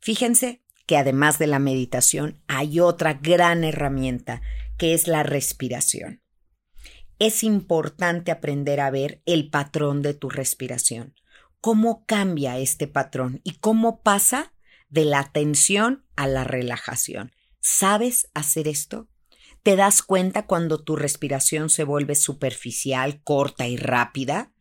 [0.06, 4.40] Fíjense, que además de la meditación hay otra gran herramienta
[4.78, 6.22] que es la respiración.
[7.18, 11.16] Es importante aprender a ver el patrón de tu respiración,
[11.60, 14.54] cómo cambia este patrón y cómo pasa
[14.90, 17.32] de la tensión a la relajación.
[17.60, 19.08] ¿Sabes hacer esto?
[19.64, 24.52] ¿Te das cuenta cuando tu respiración se vuelve superficial, corta y rápida?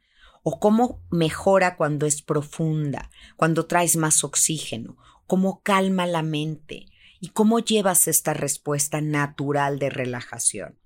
[0.42, 4.98] ¿O cómo mejora cuando es profunda, cuando traes más oxígeno?
[5.28, 6.86] ¿Cómo calma la mente?
[7.20, 10.78] ¿Y cómo llevas esta respuesta natural de relajación?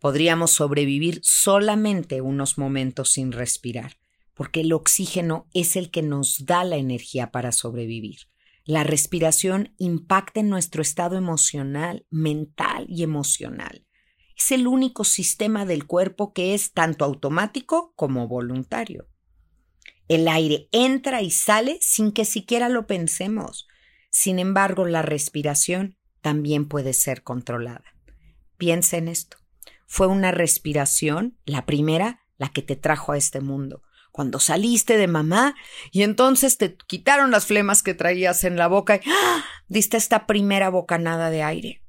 [0.00, 3.98] Podríamos sobrevivir solamente unos momentos sin respirar,
[4.34, 8.28] porque el oxígeno es el que nos da la energía para sobrevivir.
[8.64, 13.86] La respiración impacta en nuestro estado emocional, mental y emocional.
[14.36, 19.06] Es el único sistema del cuerpo que es tanto automático como voluntario.
[20.08, 23.66] El aire entra y sale sin que siquiera lo pensemos.
[24.10, 27.84] Sin embargo, la respiración también puede ser controlada.
[28.56, 29.38] Piensa en esto.
[29.86, 33.82] Fue una respiración, la primera, la que te trajo a este mundo
[34.14, 35.56] cuando saliste de mamá
[35.90, 39.44] y entonces te quitaron las flemas que traías en la boca y ¡ah!
[39.66, 41.82] diste esta primera bocanada de aire.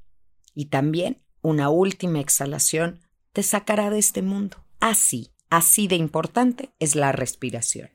[0.55, 2.99] Y también una última exhalación
[3.31, 4.65] te sacará de este mundo.
[4.79, 7.91] Así, así de importante es la respiración.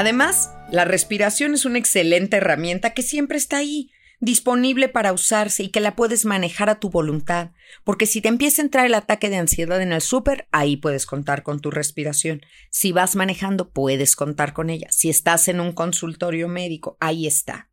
[0.00, 5.68] Además, la respiración es una excelente herramienta que siempre está ahí, disponible para usarse y
[5.68, 7.50] que la puedes manejar a tu voluntad,
[7.84, 11.04] porque si te empieza a entrar el ataque de ansiedad en el súper, ahí puedes
[11.04, 12.40] contar con tu respiración.
[12.70, 14.86] Si vas manejando, puedes contar con ella.
[14.90, 17.68] Si estás en un consultorio médico, ahí está.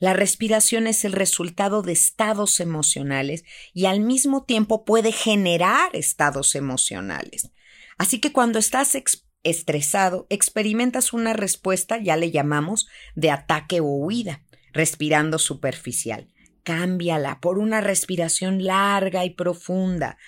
[0.00, 6.56] La respiración es el resultado de estados emocionales y al mismo tiempo puede generar estados
[6.56, 7.52] emocionales.
[7.96, 8.94] Así que cuando estás
[9.42, 16.28] estresado, experimentas una respuesta, ya le llamamos, de ataque o huida, respirando superficial.
[16.62, 20.18] Cámbiala por una respiración larga y profunda,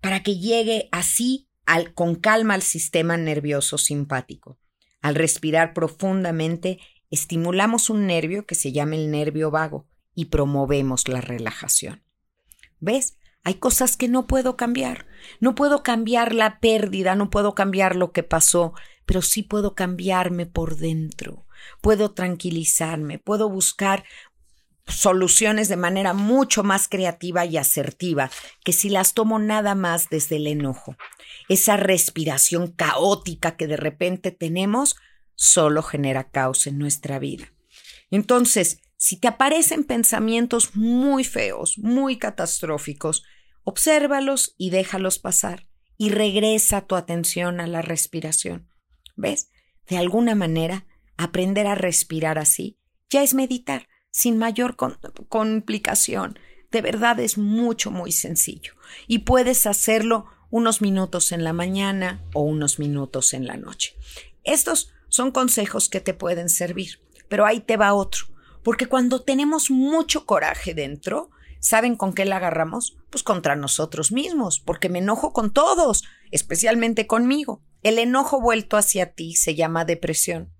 [0.00, 4.58] para que llegue así al, con calma al sistema nervioso simpático.
[5.00, 6.78] Al respirar profundamente,
[7.10, 12.04] estimulamos un nervio que se llama el nervio vago y promovemos la relajación.
[12.78, 13.16] ¿Ves?
[13.42, 15.06] Hay cosas que no puedo cambiar.
[15.40, 18.74] No puedo cambiar la pérdida, no puedo cambiar lo que pasó,
[19.06, 21.46] pero sí puedo cambiarme por dentro.
[21.80, 24.04] Puedo tranquilizarme, puedo buscar
[24.86, 28.30] soluciones de manera mucho más creativa y asertiva
[28.64, 30.96] que si las tomo nada más desde el enojo.
[31.48, 34.96] Esa respiración caótica que de repente tenemos
[35.34, 37.52] solo genera caos en nuestra vida.
[38.10, 43.24] Entonces, si te aparecen pensamientos muy feos, muy catastróficos,
[43.64, 48.68] obsérvalos y déjalos pasar y regresa tu atención a la respiración.
[49.16, 49.50] ¿Ves?
[49.88, 50.86] De alguna manera,
[51.16, 52.76] aprender a respirar así
[53.08, 56.38] ya es meditar, sin mayor complicación.
[56.70, 58.74] De verdad es mucho, muy sencillo.
[59.06, 63.96] Y puedes hacerlo unos minutos en la mañana o unos minutos en la noche.
[64.44, 68.26] Estos son consejos que te pueden servir, pero ahí te va otro.
[68.62, 72.96] Porque cuando tenemos mucho coraje dentro, ¿saben con qué la agarramos?
[73.10, 77.62] Pues contra nosotros mismos, porque me enojo con todos, especialmente conmigo.
[77.82, 80.52] El enojo vuelto hacia ti se llama depresión.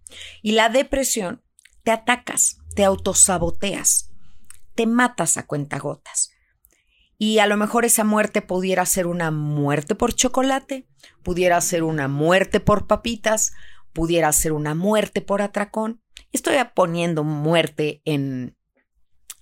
[0.42, 1.42] Y la depresión
[1.82, 4.10] te atacas, te autosaboteas,
[4.74, 6.30] te matas a cuentagotas.
[7.18, 10.88] Y a lo mejor esa muerte pudiera ser una muerte por chocolate,
[11.22, 13.52] pudiera ser una muerte por papitas,
[13.92, 16.00] pudiera ser una muerte por atracón,
[16.32, 18.56] Estoy poniendo muerte en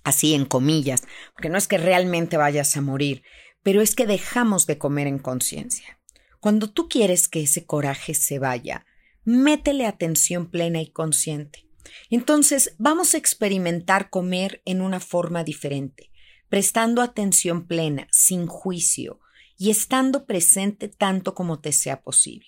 [0.03, 3.23] así en comillas, porque no es que realmente vayas a morir,
[3.63, 5.99] pero es que dejamos de comer en conciencia.
[6.39, 8.85] Cuando tú quieres que ese coraje se vaya,
[9.23, 11.67] métele atención plena y consciente.
[12.09, 16.11] Entonces vamos a experimentar comer en una forma diferente,
[16.47, 19.19] prestando atención plena, sin juicio,
[19.57, 22.47] y estando presente tanto como te sea posible.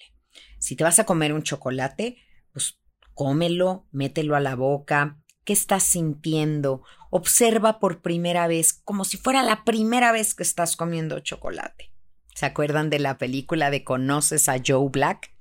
[0.60, 2.18] Si te vas a comer un chocolate,
[2.54, 2.80] pues
[3.14, 5.18] Cómelo, mételo a la boca.
[5.44, 6.84] ¿Qué estás sintiendo?
[7.10, 11.92] Observa por primera vez, como si fuera la primera vez que estás comiendo chocolate.
[12.36, 15.34] ¿Se acuerdan de la película de Conoces a Joe Black?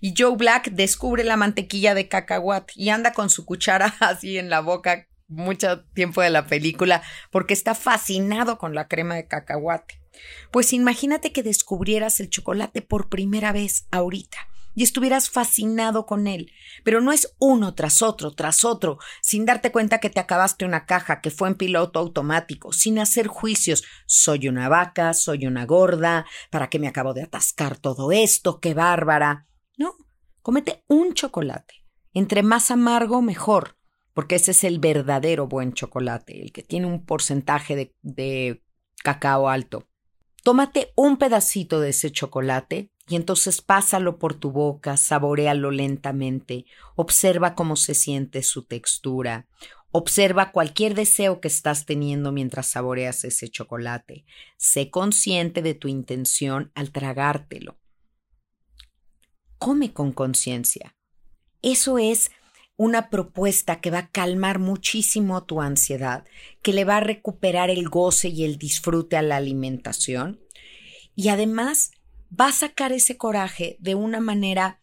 [0.00, 4.50] Y Joe Black descubre la mantequilla de cacahuate y anda con su cuchara así en
[4.50, 10.00] la boca mucho tiempo de la película porque está fascinado con la crema de cacahuate.
[10.50, 14.38] Pues imagínate que descubrieras el chocolate por primera vez ahorita
[14.74, 16.50] y estuvieras fascinado con él.
[16.82, 20.86] Pero no es uno tras otro, tras otro, sin darte cuenta que te acabaste una
[20.86, 23.84] caja que fue en piloto automático, sin hacer juicios.
[24.06, 28.60] Soy una vaca, soy una gorda, ¿para qué me acabo de atascar todo esto?
[28.60, 29.46] ¡Qué bárbara!
[29.76, 29.94] No,
[30.42, 31.74] comete un chocolate.
[32.12, 33.76] Entre más amargo, mejor,
[34.12, 38.62] porque ese es el verdadero buen chocolate, el que tiene un porcentaje de, de
[39.02, 39.88] cacao alto.
[40.44, 46.64] Tómate un pedacito de ese chocolate y entonces pásalo por tu boca, saborealo lentamente,
[46.96, 49.46] observa cómo se siente su textura,
[49.90, 54.24] observa cualquier deseo que estás teniendo mientras saboreas ese chocolate.
[54.56, 57.78] Sé consciente de tu intención al tragártelo.
[59.58, 60.96] Come con conciencia.
[61.62, 62.30] Eso es
[62.76, 66.24] una propuesta que va a calmar muchísimo tu ansiedad,
[66.60, 70.40] que le va a recuperar el goce y el disfrute a la alimentación
[71.14, 71.92] y además
[72.38, 74.80] va a sacar ese coraje de una manera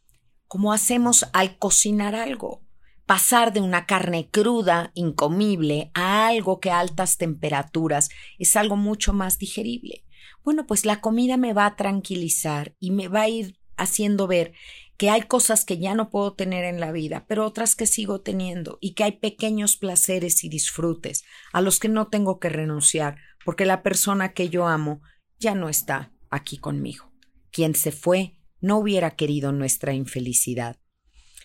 [0.47, 2.61] como hacemos al cocinar algo.
[3.05, 9.11] Pasar de una carne cruda, incomible, a algo que a altas temperaturas es algo mucho
[9.13, 10.05] más digerible.
[10.43, 14.53] Bueno, pues la comida me va a tranquilizar y me va a ir haciendo ver
[14.97, 18.21] que hay cosas que ya no puedo tener en la vida, pero otras que sigo
[18.21, 23.17] teniendo y que hay pequeños placeres y disfrutes a los que no tengo que renunciar
[23.43, 25.01] porque la persona que yo amo
[25.39, 27.10] ya no está aquí conmigo.
[27.51, 30.77] Quien se fue no hubiera querido nuestra infelicidad.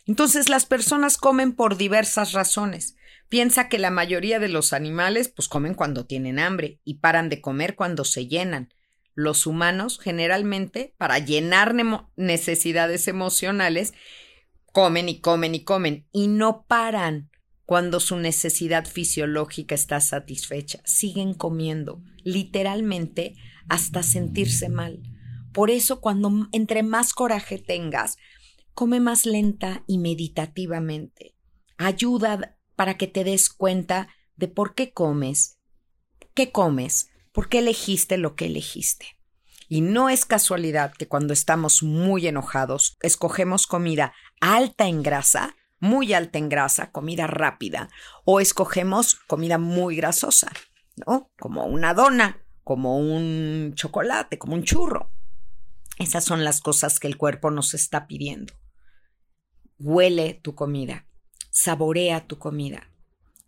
[0.07, 2.97] Entonces las personas comen por diversas razones.
[3.29, 7.41] Piensa que la mayoría de los animales pues comen cuando tienen hambre y paran de
[7.41, 8.69] comer cuando se llenan
[9.17, 11.75] los humanos generalmente para llenar
[12.17, 13.95] necesidades emocionales
[14.73, 17.31] comen y comen y comen y no paran
[17.65, 20.81] cuando su necesidad fisiológica está satisfecha.
[20.85, 23.35] Siguen comiendo, literalmente,
[23.69, 25.03] hasta sentirse mal.
[25.57, 28.17] Por eso, cuando entre más coraje tengas,
[28.75, 31.35] come más lenta y meditativamente.
[31.77, 35.59] Ayuda para que te des cuenta de por qué comes,
[36.35, 39.19] qué comes, ¿Por qué elegiste lo que elegiste?
[39.69, 46.15] Y no es casualidad que cuando estamos muy enojados, escogemos comida alta en grasa, muy
[46.15, 47.91] alta en grasa, comida rápida,
[48.25, 50.51] o escogemos comida muy grasosa,
[51.07, 51.31] ¿no?
[51.39, 55.13] Como una dona, como un chocolate, como un churro.
[55.99, 58.55] Esas son las cosas que el cuerpo nos está pidiendo.
[59.79, 61.07] Huele tu comida,
[61.51, 62.91] saborea tu comida,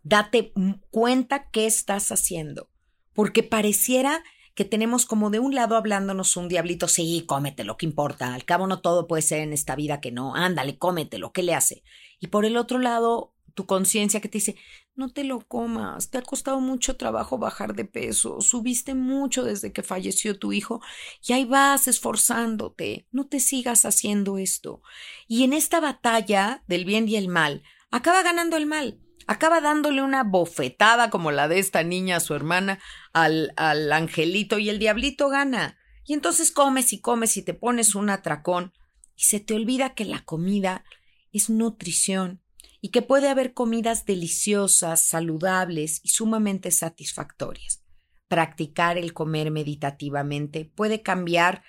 [0.03, 0.53] date
[0.91, 2.71] cuenta qué estás haciendo
[3.19, 4.23] porque pareciera
[4.55, 8.33] que tenemos como de un lado hablándonos un diablito, sí, cómetelo, ¿qué importa?
[8.33, 11.53] Al cabo no todo puede ser en esta vida que no, ándale, cómetelo, ¿qué le
[11.53, 11.83] hace?
[12.21, 14.55] Y por el otro lado, tu conciencia que te dice,
[14.95, 19.73] no te lo comas, te ha costado mucho trabajo bajar de peso, subiste mucho desde
[19.73, 20.81] que falleció tu hijo
[21.27, 24.81] y ahí vas esforzándote, no te sigas haciendo esto.
[25.27, 30.03] Y en esta batalla del bien y el mal, acaba ganando el mal acaba dándole
[30.03, 32.79] una bofetada como la de esta niña a su hermana
[33.13, 35.77] al, al angelito y el diablito gana.
[36.07, 38.73] Y entonces comes y comes y te pones un atracón
[39.17, 40.85] y se te olvida que la comida
[41.31, 42.41] es nutrición
[42.81, 47.83] y que puede haber comidas deliciosas, saludables y sumamente satisfactorias.
[48.29, 51.63] Practicar el comer meditativamente puede cambiar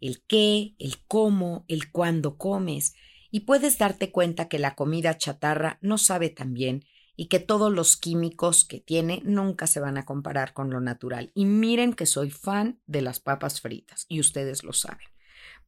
[0.00, 2.94] el qué, el cómo, el cuándo comes,
[3.30, 6.84] y puedes darte cuenta que la comida chatarra no sabe tan bien
[7.16, 11.32] y que todos los químicos que tiene nunca se van a comparar con lo natural.
[11.34, 15.06] Y miren que soy fan de las papas fritas y ustedes lo saben.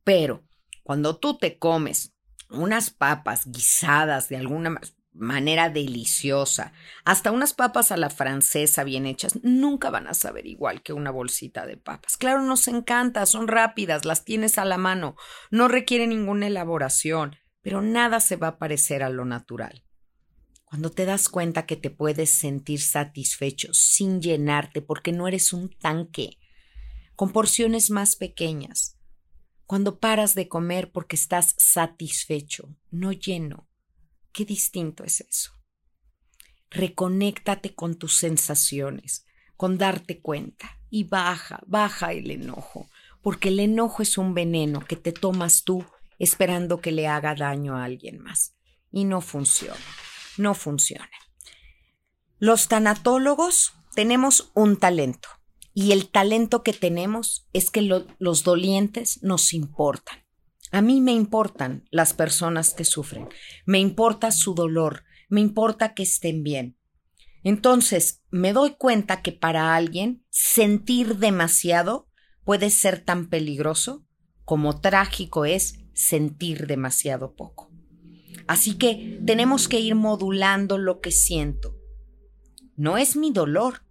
[0.05, 0.45] Pero
[0.85, 2.16] cuando tú te comes
[2.51, 4.81] unas papas guisadas de alguna
[5.13, 6.73] manera deliciosa,
[7.05, 11.11] hasta unas papas a la francesa bien hechas, nunca van a saber igual que una
[11.11, 12.17] bolsita de papas.
[12.17, 15.17] Claro, nos encanta, son rápidas, las tienes a la mano,
[15.51, 19.85] no requiere ninguna elaboración, pero nada se va a parecer a lo natural.
[20.65, 25.71] Cuando te das cuenta que te puedes sentir satisfecho sin llenarte porque no eres un
[25.71, 26.39] tanque,
[27.15, 28.99] con porciones más pequeñas.
[29.67, 33.69] Cuando paras de comer porque estás satisfecho, no lleno.
[34.33, 35.53] Qué distinto es eso.
[36.71, 42.89] Reconéctate con tus sensaciones, con darte cuenta y baja, baja el enojo,
[43.23, 45.85] porque el enojo es un veneno que te tomas tú
[46.19, 48.55] esperando que le haga daño a alguien más
[48.91, 49.85] y no funciona
[50.39, 51.11] no funciona.
[52.39, 55.29] Los tanatólogos tenemos un talento
[55.79, 60.25] y el talento que tenemos es que los dolientes nos importan.
[60.73, 63.29] A mí me importan las personas que sufren,
[63.67, 66.79] me importa su dolor, me importa que estén bien.
[67.45, 72.09] Entonces, me doy cuenta que para alguien sentir demasiado
[72.43, 74.07] puede ser tan peligroso
[74.47, 77.71] como trágico es sentir demasiado poco.
[78.47, 81.77] Así que tenemos que ir modulando lo que siento.
[82.77, 83.85] No es mi dolor,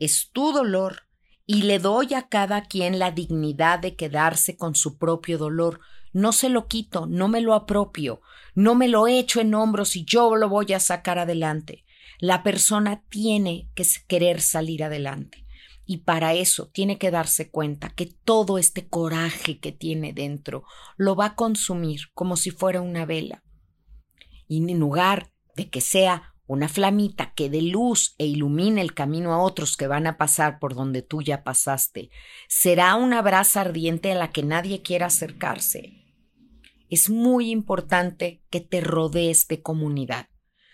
[0.00, 1.07] es tu dolor,
[1.50, 5.80] y le doy a cada quien la dignidad de quedarse con su propio dolor.
[6.12, 8.20] No se lo quito, no me lo apropio,
[8.54, 11.86] no me lo echo en hombros y yo lo voy a sacar adelante.
[12.20, 15.46] La persona tiene que querer salir adelante.
[15.86, 20.64] Y para eso tiene que darse cuenta que todo este coraje que tiene dentro
[20.98, 23.42] lo va a consumir como si fuera una vela.
[24.48, 29.34] Y en lugar de que sea una flamita que dé luz e ilumine el camino
[29.34, 32.10] a otros que van a pasar por donde tú ya pasaste,
[32.48, 36.06] será una brasa ardiente a la que nadie quiera acercarse.
[36.88, 40.30] Es muy importante que te rodees de comunidad.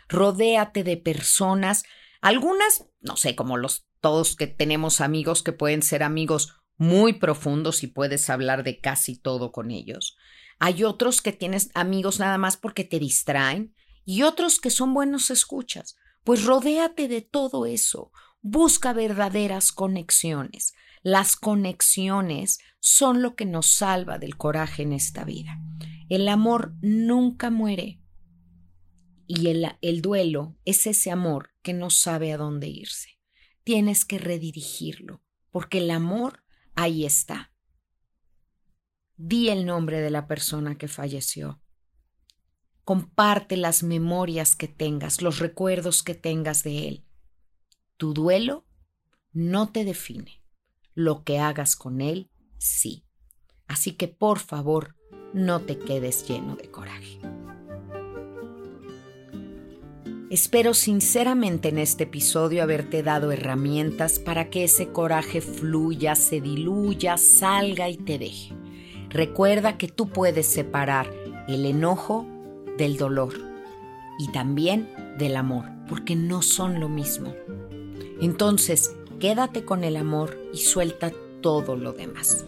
[0.08, 1.82] Rodéate de personas,
[2.20, 7.82] algunas, no sé, como los todos que tenemos amigos que pueden ser amigos muy profundos
[7.82, 10.16] y puedes hablar de casi todo con ellos.
[10.60, 13.74] Hay otros que tienes amigos nada más porque te distraen
[14.04, 15.96] y otros que son buenos escuchas.
[16.22, 18.12] Pues rodéate de todo eso.
[18.40, 20.74] Busca verdaderas conexiones.
[21.02, 25.58] Las conexiones son lo que nos salva del coraje en esta vida.
[26.08, 28.00] El amor nunca muere.
[29.26, 33.14] Y el, el duelo es ese amor que no sabe a dónde irse
[33.64, 36.44] tienes que redirigirlo, porque el amor
[36.74, 37.52] ahí está.
[39.16, 41.62] Di el nombre de la persona que falleció.
[42.84, 47.04] Comparte las memorias que tengas, los recuerdos que tengas de él.
[47.96, 48.66] Tu duelo
[49.32, 50.42] no te define.
[50.94, 53.04] Lo que hagas con él, sí.
[53.66, 54.96] Así que por favor,
[55.32, 57.18] no te quedes lleno de coraje.
[60.30, 67.16] Espero sinceramente en este episodio haberte dado herramientas para que ese coraje fluya, se diluya,
[67.16, 68.52] salga y te deje.
[69.10, 71.08] Recuerda que tú puedes separar
[71.46, 72.26] el enojo
[72.78, 73.34] del dolor
[74.18, 77.34] y también del amor, porque no son lo mismo.
[78.20, 82.44] Entonces, quédate con el amor y suelta todo lo demás.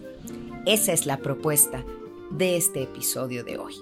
[0.65, 1.85] Esa es la propuesta
[2.31, 3.75] de este episodio de hoy.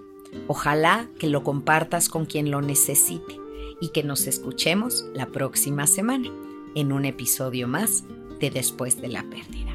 [0.48, 3.40] Ojalá que lo compartas con quien lo necesite
[3.80, 6.30] y que nos escuchemos la próxima semana
[6.74, 8.04] en un episodio más
[8.40, 9.73] de Después de la Pérdida.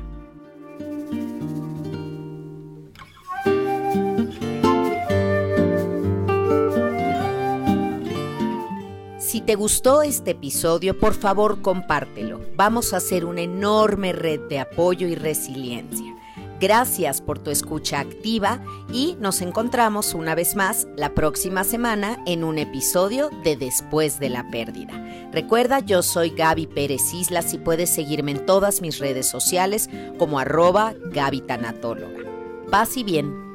[9.29, 12.41] Si te gustó este episodio, por favor compártelo.
[12.55, 16.15] Vamos a hacer una enorme red de apoyo y resiliencia.
[16.59, 18.59] Gracias por tu escucha activa
[18.91, 24.29] y nos encontramos una vez más la próxima semana en un episodio de Después de
[24.29, 24.93] la Pérdida.
[25.31, 30.39] Recuerda, yo soy Gaby Pérez Islas y puedes seguirme en todas mis redes sociales como
[30.39, 31.43] arroba Gaby.
[32.71, 33.48] Paz y bien.